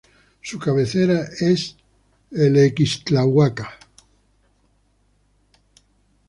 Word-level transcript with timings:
Su 0.41 0.57
cabecera 0.57 1.27
es 1.41 1.75
Ixtlahuaca. 2.33 3.69